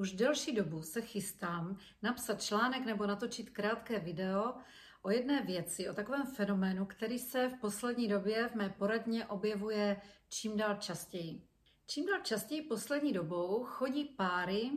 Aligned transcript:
už 0.00 0.12
delší 0.12 0.52
dobu 0.52 0.82
se 0.82 1.02
chystám 1.02 1.78
napsat 2.02 2.42
článek 2.42 2.84
nebo 2.84 3.06
natočit 3.06 3.50
krátké 3.50 3.98
video 3.98 4.54
o 5.02 5.10
jedné 5.10 5.42
věci, 5.42 5.88
o 5.88 5.94
takovém 5.94 6.26
fenoménu, 6.26 6.86
který 6.86 7.18
se 7.18 7.48
v 7.48 7.60
poslední 7.60 8.08
době 8.08 8.48
v 8.48 8.54
mé 8.54 8.74
poradně 8.78 9.26
objevuje 9.26 10.00
čím 10.28 10.56
dál 10.56 10.76
častěji. 10.76 11.42
Čím 11.86 12.06
dál 12.06 12.20
častěji 12.22 12.62
poslední 12.62 13.12
dobou 13.12 13.64
chodí 13.64 14.04
páry, 14.04 14.70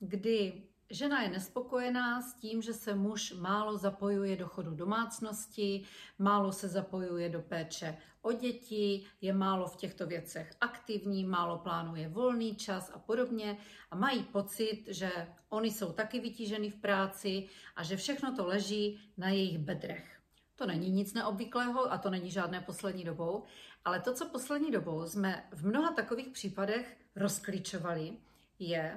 kdy 0.00 0.62
Žena 0.90 1.22
je 1.22 1.28
nespokojená 1.28 2.22
s 2.22 2.34
tím, 2.34 2.62
že 2.62 2.72
se 2.72 2.94
muž 2.94 3.32
málo 3.32 3.76
zapojuje 3.76 4.36
do 4.36 4.48
chodu 4.48 4.74
domácnosti, 4.74 5.84
málo 6.18 6.52
se 6.52 6.68
zapojuje 6.68 7.28
do 7.28 7.42
péče 7.42 7.96
o 8.22 8.32
děti, 8.32 9.04
je 9.20 9.32
málo 9.32 9.66
v 9.66 9.76
těchto 9.76 10.06
věcech 10.06 10.54
aktivní, 10.60 11.24
málo 11.24 11.58
plánuje 11.58 12.08
volný 12.08 12.56
čas 12.56 12.90
a 12.94 12.98
podobně 12.98 13.56
a 13.90 13.96
mají 13.96 14.22
pocit, 14.22 14.84
že 14.86 15.10
oni 15.48 15.70
jsou 15.70 15.92
taky 15.92 16.20
vytíženi 16.20 16.70
v 16.70 16.80
práci 16.80 17.48
a 17.76 17.82
že 17.82 17.96
všechno 17.96 18.36
to 18.36 18.46
leží 18.46 19.00
na 19.16 19.28
jejich 19.28 19.58
bedrech. 19.58 20.20
To 20.56 20.66
není 20.66 20.90
nic 20.90 21.14
neobvyklého 21.14 21.92
a 21.92 21.98
to 21.98 22.10
není 22.10 22.30
žádné 22.30 22.60
poslední 22.60 23.04
dobou, 23.04 23.44
ale 23.84 24.00
to, 24.00 24.14
co 24.14 24.28
poslední 24.28 24.70
dobou 24.70 25.06
jsme 25.06 25.48
v 25.52 25.66
mnoha 25.66 25.92
takových 25.92 26.28
případech 26.28 26.96
rozklíčovali, 27.16 28.16
je, 28.58 28.96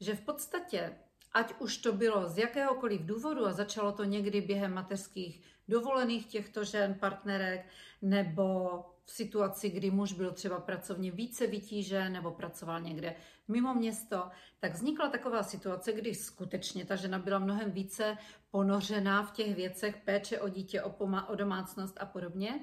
že 0.00 0.14
v 0.14 0.20
podstatě 0.20 0.96
ať 1.32 1.54
už 1.58 1.76
to 1.76 1.92
bylo 1.92 2.28
z 2.28 2.38
jakéhokoliv 2.38 3.00
důvodu 3.00 3.46
a 3.46 3.52
začalo 3.52 3.92
to 3.92 4.04
někdy 4.04 4.40
během 4.40 4.74
mateřských 4.74 5.42
dovolených 5.68 6.26
těchto 6.26 6.64
žen, 6.64 6.94
partnerek, 6.94 7.66
nebo 8.02 8.84
v 9.04 9.10
situaci, 9.10 9.70
kdy 9.70 9.90
muž 9.90 10.12
byl 10.12 10.32
třeba 10.32 10.60
pracovně 10.60 11.10
více 11.10 11.46
vytížen 11.46 12.12
nebo 12.12 12.30
pracoval 12.30 12.80
někde 12.80 13.14
mimo 13.48 13.74
město, 13.74 14.30
tak 14.60 14.72
vznikla 14.72 15.08
taková 15.08 15.42
situace, 15.42 15.92
kdy 15.92 16.14
skutečně 16.14 16.84
ta 16.84 16.96
žena 16.96 17.18
byla 17.18 17.38
mnohem 17.38 17.70
více 17.70 18.16
ponořená 18.50 19.22
v 19.22 19.32
těch 19.32 19.54
věcech 19.54 19.96
péče 19.96 20.40
o 20.40 20.48
dítě, 20.48 20.82
o, 20.82 20.90
poma- 20.90 21.30
o 21.30 21.34
domácnost 21.34 21.96
a 22.00 22.06
podobně. 22.06 22.60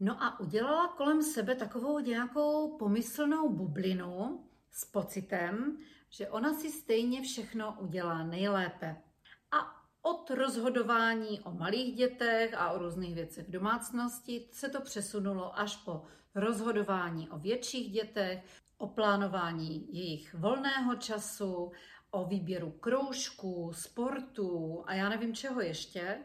No 0.00 0.22
a 0.22 0.40
udělala 0.40 0.88
kolem 0.88 1.22
sebe 1.22 1.54
takovou 1.54 1.98
nějakou 1.98 2.76
pomyslnou 2.78 3.48
bublinu 3.48 4.44
s 4.74 4.84
pocitem, 4.84 5.78
že 6.10 6.28
ona 6.28 6.54
si 6.54 6.70
stejně 6.70 7.22
všechno 7.22 7.76
udělá 7.80 8.24
nejlépe. 8.24 8.96
A 9.50 9.84
od 10.02 10.30
rozhodování 10.30 11.40
o 11.40 11.50
malých 11.50 11.94
dětech 11.94 12.54
a 12.54 12.70
o 12.70 12.78
různých 12.78 13.14
věcech 13.14 13.48
v 13.48 13.50
domácnosti 13.50 14.48
se 14.52 14.68
to 14.68 14.80
přesunulo 14.80 15.58
až 15.58 15.76
po 15.76 16.02
rozhodování 16.34 17.30
o 17.30 17.38
větších 17.38 17.92
dětech, 17.92 18.44
o 18.78 18.88
plánování 18.88 19.96
jejich 19.96 20.34
volného 20.34 20.94
času, 20.94 21.72
o 22.10 22.24
výběru 22.24 22.70
kroužků, 22.70 23.72
sportu 23.74 24.82
a 24.86 24.94
já 24.94 25.08
nevím 25.08 25.34
čeho 25.34 25.60
ještě. 25.60 26.18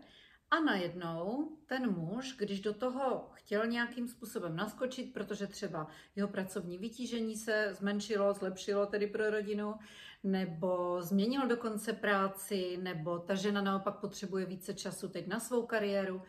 A 0.52 0.60
najednou 0.60 1.50
ten 1.66 1.92
muž, 1.92 2.36
když 2.38 2.62
do 2.62 2.74
toho 2.74 3.30
chtěl 3.34 3.68
nějakým 3.68 4.08
způsobem 4.08 4.56
naskočit, 4.56 5.14
protože 5.14 5.48
třeba 5.48 5.88
jeho 6.16 6.28
pracovní 6.28 6.78
vytížení 6.78 7.36
se 7.36 7.74
zmenšilo, 7.74 8.34
zlepšilo 8.34 8.86
tedy 8.86 9.08
pro 9.08 9.30
rodinu, 9.30 9.76
nebo 10.24 11.02
změnil 11.02 11.48
dokonce 11.48 11.94
práci, 11.94 12.78
nebo 12.82 13.20
ta 13.20 13.36
žena 13.36 13.62
naopak 13.62 14.00
potřebuje 14.00 14.46
více 14.46 14.74
času 14.74 15.08
teď 15.08 15.28
na 15.28 15.40
svou 15.40 15.66
kariéru, 15.66 16.22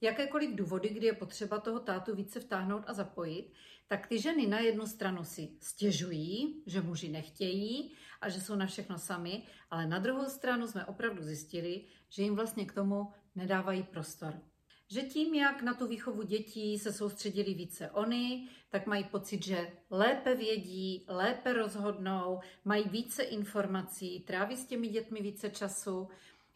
jakékoliv 0.00 0.54
důvody, 0.54 0.88
kdy 0.88 1.06
je 1.06 1.12
potřeba 1.12 1.60
toho 1.60 1.80
tátu 1.80 2.16
více 2.16 2.40
vtáhnout 2.40 2.84
a 2.86 2.92
zapojit, 2.92 3.52
tak 3.88 4.06
ty 4.06 4.20
ženy 4.20 4.46
na 4.46 4.58
jednu 4.58 4.86
stranu 4.86 5.24
si 5.24 5.48
stěžují, 5.60 6.62
že 6.66 6.80
muži 6.80 7.08
nechtějí 7.08 7.92
a 8.20 8.28
že 8.28 8.40
jsou 8.40 8.54
na 8.54 8.66
všechno 8.66 8.98
sami, 8.98 9.42
ale 9.70 9.86
na 9.86 9.98
druhou 9.98 10.24
stranu 10.24 10.66
jsme 10.66 10.84
opravdu 10.84 11.22
zjistili, 11.22 11.84
že 12.08 12.22
jim 12.22 12.34
vlastně 12.34 12.66
k 12.66 12.72
tomu 12.72 13.12
nedávají 13.34 13.82
prostor. 13.82 14.40
Že 14.88 15.02
tím, 15.02 15.34
jak 15.34 15.62
na 15.62 15.74
tu 15.74 15.86
výchovu 15.86 16.22
dětí 16.22 16.78
se 16.78 16.92
soustředili 16.92 17.54
více 17.54 17.90
oni, 17.90 18.48
tak 18.70 18.86
mají 18.86 19.04
pocit, 19.04 19.44
že 19.44 19.72
lépe 19.90 20.34
vědí, 20.34 21.04
lépe 21.08 21.52
rozhodnou, 21.52 22.40
mají 22.64 22.84
více 22.88 23.22
informací, 23.22 24.20
tráví 24.20 24.56
s 24.56 24.66
těmi 24.66 24.88
dětmi 24.88 25.22
více 25.22 25.50
času 25.50 26.08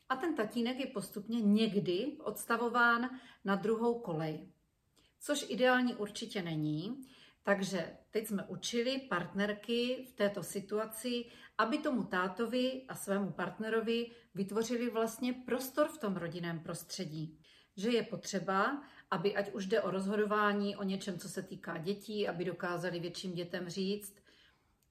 a 0.08 0.16
ten 0.16 0.34
tatínek 0.34 0.78
je 0.80 0.86
postupně 0.86 1.40
někdy 1.40 2.16
odstavován 2.24 3.10
na 3.44 3.54
druhou 3.56 3.98
kolej. 3.98 4.48
Což 5.20 5.46
ideální 5.48 5.94
určitě 5.94 6.42
není, 6.42 7.02
takže 7.48 7.96
teď 8.10 8.26
jsme 8.26 8.44
učili 8.44 8.98
partnerky 8.98 10.06
v 10.08 10.12
této 10.12 10.42
situaci, 10.42 11.24
aby 11.58 11.78
tomu 11.78 12.04
tátovi 12.04 12.84
a 12.88 12.94
svému 12.94 13.30
partnerovi 13.30 14.06
vytvořili 14.34 14.90
vlastně 14.90 15.32
prostor 15.32 15.88
v 15.88 15.98
tom 15.98 16.16
rodinném 16.16 16.60
prostředí. 16.60 17.38
Že 17.76 17.90
je 17.90 18.02
potřeba, 18.02 18.82
aby 19.10 19.36
ať 19.36 19.52
už 19.52 19.66
jde 19.66 19.82
o 19.82 19.90
rozhodování 19.90 20.76
o 20.76 20.82
něčem, 20.82 21.18
co 21.18 21.28
se 21.28 21.42
týká 21.42 21.78
dětí, 21.78 22.28
aby 22.28 22.44
dokázali 22.44 23.00
větším 23.00 23.34
dětem 23.34 23.68
říct, 23.68 24.16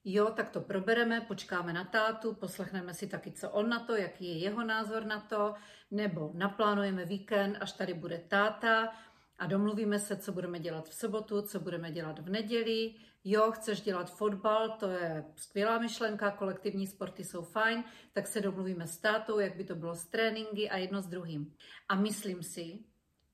jo, 0.04 0.26
tak 0.36 0.50
to 0.50 0.62
probereme, 0.62 1.22
počkáme 1.22 1.74
na 1.74 1.84
tátu, 1.84 2.34
poslechneme 2.34 2.94
si 2.94 3.08
taky, 3.08 3.32
co 3.32 3.50
on 3.50 3.70
na 3.70 3.80
to, 3.80 3.96
jaký 3.96 4.26
je 4.26 4.38
jeho 4.38 4.64
názor 4.64 5.06
na 5.06 5.20
to, 5.20 5.54
nebo 5.92 6.32
naplánujeme 6.34 7.06
víkend, 7.06 7.58
až 7.60 7.72
tady 7.72 7.94
bude 7.94 8.18
táta, 8.18 8.94
a 9.38 9.46
domluvíme 9.46 10.00
se, 10.00 10.18
co 10.18 10.32
budeme 10.32 10.60
dělat 10.60 10.90
v 10.90 10.94
sobotu, 10.94 11.42
co 11.42 11.60
budeme 11.60 11.92
dělat 11.92 12.20
v 12.20 12.30
neděli. 12.30 12.94
Jo, 13.24 13.52
chceš 13.52 13.82
dělat 13.82 14.12
fotbal, 14.12 14.70
to 14.70 14.90
je 14.90 15.26
skvělá 15.36 15.80
myšlenka, 15.80 16.32
kolektivní 16.32 16.88
sporty 16.88 17.24
jsou 17.24 17.42
fajn, 17.42 17.84
tak 18.14 18.28
se 18.28 18.42
domluvíme 18.42 18.88
s 18.88 18.98
tátou, 18.98 19.40
jak 19.40 19.56
by 19.56 19.64
to 19.64 19.76
bylo 19.76 19.96
s 19.96 20.06
tréninky 20.06 20.70
a 20.70 20.78
jedno 20.78 21.02
s 21.02 21.08
druhým. 21.08 21.54
A 21.90 21.96
myslím 21.96 22.44
si, 22.44 22.80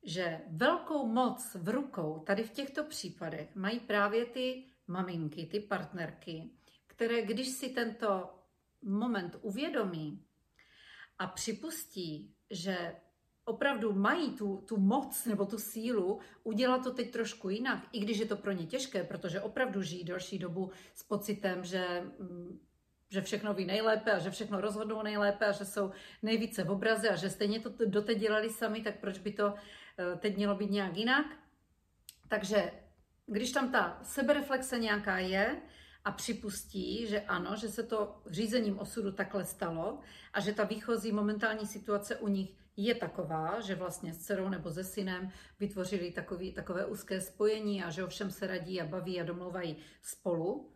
že 0.03 0.41
velkou 0.47 1.07
moc 1.07 1.55
v 1.55 1.69
rukou 1.69 2.19
tady 2.19 2.43
v 2.43 2.51
těchto 2.51 2.83
případech 2.83 3.55
mají 3.55 3.79
právě 3.79 4.25
ty 4.25 4.65
maminky, 4.87 5.45
ty 5.45 5.59
partnerky, 5.59 6.49
které 6.87 7.21
když 7.21 7.47
si 7.47 7.69
tento 7.69 8.29
moment 8.81 9.35
uvědomí 9.41 10.25
a 11.19 11.27
připustí, 11.27 12.35
že 12.49 12.95
opravdu 13.45 13.93
mají 13.93 14.31
tu, 14.31 14.63
tu 14.67 14.77
moc 14.77 15.25
nebo 15.25 15.45
tu 15.45 15.57
sílu 15.57 16.19
udělat 16.43 16.83
to 16.83 16.91
teď 16.91 17.11
trošku 17.11 17.49
jinak, 17.49 17.79
i 17.91 17.99
když 17.99 18.17
je 18.17 18.25
to 18.25 18.37
pro 18.37 18.51
ně 18.51 18.65
těžké, 18.65 19.03
protože 19.03 19.41
opravdu 19.41 19.81
žijí 19.81 20.03
další 20.03 20.39
dobu 20.39 20.71
s 20.93 21.03
pocitem, 21.03 21.63
že, 21.63 22.03
mm, 22.19 22.59
že 23.09 23.21
všechno 23.21 23.53
ví 23.53 23.65
nejlépe 23.65 24.11
a 24.11 24.19
že 24.19 24.31
všechno 24.31 24.61
rozhodnou 24.61 25.01
nejlépe 25.01 25.45
a 25.45 25.51
že 25.51 25.65
jsou 25.65 25.91
nejvíce 26.21 26.63
v 26.63 26.71
obraze 26.71 27.09
a 27.09 27.15
že 27.15 27.29
stejně 27.29 27.59
to 27.59 27.69
doteď 27.85 28.17
dělali 28.17 28.49
sami, 28.49 28.81
tak 28.81 28.99
proč 28.99 29.19
by 29.19 29.31
to 29.31 29.53
eh, 29.53 30.15
teď 30.15 30.35
mělo 30.35 30.55
být 30.55 30.71
nějak 30.71 30.97
jinak. 30.97 31.25
Takže 32.27 32.71
když 33.25 33.51
tam 33.51 33.71
ta 33.71 33.99
sebereflexe 34.01 34.79
nějaká 34.79 35.17
je, 35.17 35.61
a 36.05 36.11
připustí, 36.11 37.07
že 37.07 37.21
ano, 37.21 37.55
že 37.55 37.69
se 37.69 37.83
to 37.83 38.21
řízením 38.27 38.79
osudu 38.79 39.11
takhle 39.11 39.45
stalo 39.45 39.99
a 40.33 40.39
že 40.39 40.53
ta 40.53 40.63
výchozí 40.63 41.11
momentální 41.11 41.65
situace 41.67 42.15
u 42.15 42.27
nich 42.27 42.62
je 42.77 42.95
taková, 42.95 43.61
že 43.61 43.75
vlastně 43.75 44.13
s 44.13 44.17
dcerou 44.17 44.49
nebo 44.49 44.71
se 44.71 44.83
synem 44.83 45.31
vytvořili 45.59 46.11
takový, 46.11 46.53
takové 46.53 46.85
úzké 46.85 47.21
spojení 47.21 47.83
a 47.83 47.89
že 47.89 48.03
o 48.03 48.07
všem 48.07 48.31
se 48.31 48.47
radí 48.47 48.81
a 48.81 48.85
baví 48.85 49.21
a 49.21 49.23
domluvají 49.23 49.77
spolu 50.01 50.71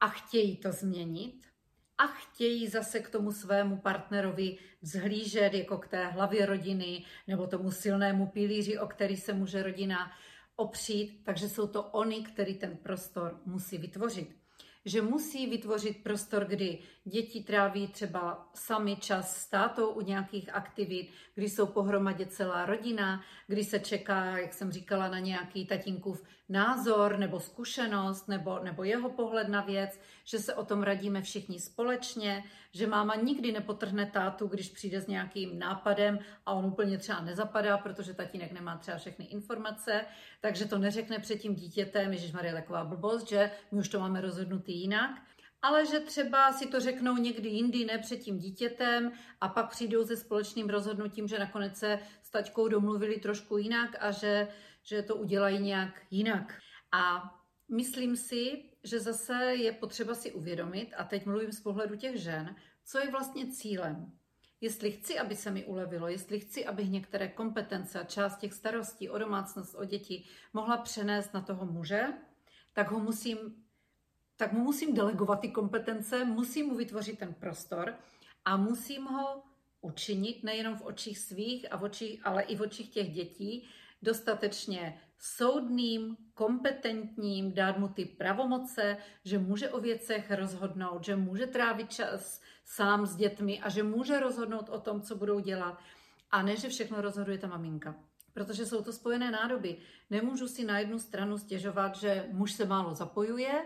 a 0.00 0.08
chtějí 0.08 0.56
to 0.56 0.72
změnit 0.72 1.46
a 1.98 2.06
chtějí 2.06 2.68
zase 2.68 3.00
k 3.00 3.10
tomu 3.10 3.32
svému 3.32 3.76
partnerovi 3.76 4.58
vzhlížet 4.82 5.54
jako 5.54 5.78
k 5.78 5.88
té 5.88 6.06
hlavě 6.06 6.46
rodiny 6.46 7.04
nebo 7.26 7.46
tomu 7.46 7.70
silnému 7.70 8.26
pilíři, 8.26 8.78
o 8.78 8.86
který 8.86 9.16
se 9.16 9.32
může 9.32 9.62
rodina 9.62 10.12
opřít, 10.56 11.24
takže 11.24 11.48
jsou 11.48 11.66
to 11.66 11.82
oni, 11.82 12.24
který 12.24 12.54
ten 12.54 12.76
prostor 12.76 13.40
musí 13.46 13.78
vytvořit 13.78 14.36
že 14.88 15.02
musí 15.02 15.46
vytvořit 15.46 16.02
prostor, 16.02 16.44
kdy 16.44 16.78
děti 17.04 17.42
tráví 17.42 17.88
třeba 17.88 18.50
sami 18.54 18.96
čas 18.96 19.36
s 19.36 19.46
tátou 19.50 19.88
u 19.88 20.00
nějakých 20.00 20.54
aktivit, 20.54 21.08
kdy 21.34 21.48
jsou 21.48 21.66
pohromadě 21.66 22.26
celá 22.26 22.66
rodina, 22.66 23.24
kdy 23.46 23.64
se 23.64 23.80
čeká, 23.80 24.38
jak 24.38 24.54
jsem 24.54 24.72
říkala, 24.72 25.08
na 25.08 25.18
nějaký 25.18 25.66
tatínkův 25.66 26.24
názor 26.48 27.18
nebo 27.18 27.40
zkušenost 27.40 28.28
nebo, 28.28 28.58
nebo 28.58 28.84
jeho 28.84 29.10
pohled 29.10 29.48
na 29.48 29.60
věc, 29.60 30.00
že 30.24 30.38
se 30.38 30.54
o 30.54 30.64
tom 30.64 30.82
radíme 30.82 31.22
všichni 31.22 31.60
společně, 31.60 32.44
že 32.72 32.86
máma 32.86 33.14
nikdy 33.14 33.52
nepotrhne 33.52 34.06
tátu, 34.06 34.46
když 34.46 34.68
přijde 34.68 35.00
s 35.00 35.06
nějakým 35.06 35.58
nápadem 35.58 36.18
a 36.46 36.52
on 36.52 36.64
úplně 36.64 36.98
třeba 36.98 37.20
nezapadá, 37.20 37.78
protože 37.78 38.14
tatínek 38.14 38.52
nemá 38.52 38.76
třeba 38.76 38.98
všechny 38.98 39.24
informace, 39.24 40.04
takže 40.40 40.64
to 40.64 40.78
neřekne 40.78 41.18
před 41.18 41.36
tím 41.36 41.54
dítětem, 41.54 42.12
Ježíš 42.12 42.32
Marie, 42.32 42.52
taková 42.54 42.84
blbost, 42.84 43.28
že 43.28 43.50
my 43.72 43.78
už 43.78 43.88
to 43.88 44.00
máme 44.00 44.20
rozhodnutý 44.20 44.80
jinak, 44.80 45.10
ale 45.62 45.86
že 45.86 46.00
třeba 46.00 46.52
si 46.52 46.66
to 46.66 46.80
řeknou 46.80 47.16
někdy 47.16 47.48
jindy, 47.48 47.84
ne 47.84 47.98
před 47.98 48.16
tím 48.16 48.38
dítětem 48.38 49.12
a 49.40 49.48
pak 49.48 49.70
přijdou 49.70 50.06
se 50.06 50.16
společným 50.16 50.68
rozhodnutím, 50.68 51.28
že 51.28 51.38
nakonec 51.38 51.76
se 51.76 51.98
s 52.22 52.30
taťkou 52.30 52.68
domluvili 52.68 53.20
trošku 53.20 53.58
jinak 53.58 53.96
a 54.00 54.10
že, 54.10 54.48
že 54.88 55.02
to 55.02 55.16
udělají 55.16 55.58
nějak 55.58 56.02
jinak. 56.10 56.58
A 56.92 57.34
myslím 57.68 58.16
si, 58.16 58.62
že 58.84 59.00
zase 59.00 59.34
je 59.44 59.72
potřeba 59.72 60.14
si 60.14 60.32
uvědomit, 60.32 60.94
a 60.96 61.04
teď 61.04 61.26
mluvím 61.26 61.52
z 61.52 61.60
pohledu 61.60 61.96
těch 61.96 62.16
žen, 62.16 62.56
co 62.84 62.98
je 62.98 63.10
vlastně 63.10 63.52
cílem. 63.52 64.12
Jestli 64.60 64.92
chci, 64.92 65.18
aby 65.18 65.36
se 65.36 65.50
mi 65.50 65.64
ulevilo, 65.64 66.08
jestli 66.08 66.40
chci, 66.40 66.66
abych 66.66 66.90
některé 66.90 67.28
kompetence 67.28 68.00
a 68.00 68.04
část 68.04 68.38
těch 68.38 68.52
starostí 68.52 69.08
o 69.08 69.18
domácnost, 69.18 69.74
o 69.74 69.84
děti 69.84 70.24
mohla 70.52 70.76
přenést 70.76 71.34
na 71.34 71.40
toho 71.40 71.66
muže, 71.66 72.04
tak 72.72 72.90
ho 72.90 73.00
musím, 73.00 73.38
tak 74.36 74.52
mu 74.52 74.64
musím 74.64 74.94
delegovat 74.94 75.40
ty 75.40 75.48
kompetence, 75.48 76.24
musím 76.24 76.66
mu 76.66 76.76
vytvořit 76.76 77.18
ten 77.18 77.34
prostor 77.34 77.94
a 78.44 78.56
musím 78.56 79.04
ho 79.04 79.42
učinit 79.80 80.44
nejenom 80.44 80.76
v 80.76 80.82
očích 80.82 81.18
svých, 81.18 81.72
a 81.72 81.76
v 81.76 81.82
očích, 81.82 82.26
ale 82.26 82.42
i 82.42 82.56
v 82.56 82.62
očích 82.62 82.90
těch 82.90 83.12
dětí, 83.12 83.68
dostatečně 84.02 85.00
soudným, 85.18 86.16
kompetentním, 86.34 87.52
dát 87.52 87.78
mu 87.78 87.88
ty 87.88 88.04
pravomoce, 88.04 88.96
že 89.24 89.38
může 89.38 89.70
o 89.70 89.80
věcech 89.80 90.30
rozhodnout, 90.30 91.04
že 91.04 91.16
může 91.16 91.46
trávit 91.46 91.92
čas 91.92 92.40
sám 92.64 93.06
s 93.06 93.16
dětmi 93.16 93.60
a 93.60 93.68
že 93.68 93.82
může 93.82 94.20
rozhodnout 94.20 94.68
o 94.68 94.80
tom, 94.80 95.02
co 95.02 95.16
budou 95.16 95.40
dělat. 95.40 95.78
A 96.30 96.42
ne, 96.42 96.56
že 96.56 96.68
všechno 96.68 97.00
rozhoduje 97.00 97.38
ta 97.38 97.46
maminka. 97.46 97.94
Protože 98.32 98.66
jsou 98.66 98.82
to 98.82 98.92
spojené 98.92 99.30
nádoby. 99.30 99.76
Nemůžu 100.10 100.48
si 100.48 100.64
na 100.64 100.78
jednu 100.78 100.98
stranu 100.98 101.38
stěžovat, 101.38 101.96
že 101.96 102.26
muž 102.30 102.52
se 102.52 102.64
málo 102.64 102.94
zapojuje, 102.94 103.64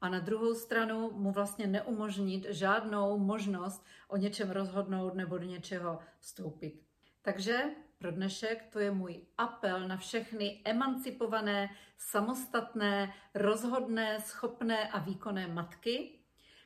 a 0.00 0.08
na 0.08 0.20
druhou 0.20 0.54
stranu 0.54 1.10
mu 1.10 1.32
vlastně 1.32 1.66
neumožnit 1.66 2.46
žádnou 2.48 3.18
možnost 3.18 3.84
o 4.08 4.16
něčem 4.16 4.50
rozhodnout 4.50 5.14
nebo 5.14 5.38
do 5.38 5.44
něčeho 5.44 5.98
vstoupit. 6.18 6.82
Takže 7.22 7.64
pro 7.98 8.10
dnešek 8.10 8.66
to 8.72 8.78
je 8.78 8.90
můj 8.90 9.20
apel 9.38 9.88
na 9.88 9.96
všechny 9.96 10.62
emancipované, 10.64 11.68
samostatné, 11.98 13.14
rozhodné, 13.34 14.20
schopné 14.20 14.88
a 14.88 14.98
výkonné 14.98 15.46
matky, 15.46 16.18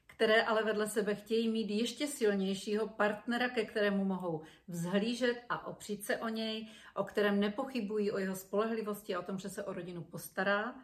které 0.06 0.42
ale 0.42 0.64
vedle 0.64 0.88
sebe 0.88 1.14
chtějí 1.14 1.48
mít 1.48 1.70
ještě 1.70 2.06
silnějšího 2.06 2.88
partnera, 2.88 3.48
ke 3.48 3.64
kterému 3.64 4.04
mohou 4.04 4.42
vzhlížet 4.68 5.42
a 5.48 5.66
opřít 5.66 6.04
se 6.04 6.16
o 6.16 6.28
něj, 6.28 6.68
o 6.94 7.04
kterém 7.04 7.40
nepochybují 7.40 8.10
o 8.10 8.18
jeho 8.18 8.36
spolehlivosti 8.36 9.14
a 9.14 9.20
o 9.20 9.22
tom, 9.22 9.38
že 9.38 9.48
se 9.48 9.64
o 9.64 9.72
rodinu 9.72 10.02
postará, 10.02 10.74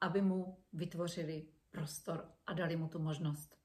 aby 0.00 0.22
mu 0.22 0.58
vytvořili 0.72 1.46
prostor 1.70 2.28
a 2.46 2.52
dali 2.52 2.76
mu 2.76 2.88
tu 2.88 2.98
možnost. 2.98 3.59